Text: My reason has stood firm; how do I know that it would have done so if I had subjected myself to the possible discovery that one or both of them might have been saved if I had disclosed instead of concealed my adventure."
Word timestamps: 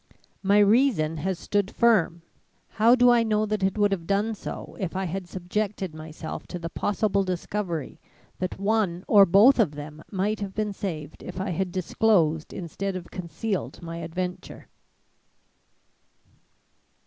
My 0.41 0.57
reason 0.57 1.17
has 1.17 1.37
stood 1.37 1.69
firm; 1.69 2.23
how 2.69 2.95
do 2.95 3.11
I 3.11 3.21
know 3.21 3.45
that 3.45 3.61
it 3.61 3.77
would 3.77 3.91
have 3.91 4.07
done 4.07 4.33
so 4.33 4.75
if 4.79 4.95
I 4.95 5.03
had 5.05 5.29
subjected 5.29 5.93
myself 5.93 6.47
to 6.47 6.57
the 6.57 6.71
possible 6.71 7.23
discovery 7.23 7.99
that 8.39 8.57
one 8.59 9.05
or 9.07 9.27
both 9.27 9.59
of 9.59 9.75
them 9.75 10.01
might 10.09 10.39
have 10.39 10.55
been 10.55 10.73
saved 10.73 11.21
if 11.21 11.39
I 11.39 11.51
had 11.51 11.71
disclosed 11.71 12.51
instead 12.51 12.95
of 12.95 13.11
concealed 13.11 13.79
my 13.83 13.97
adventure." 13.97 14.69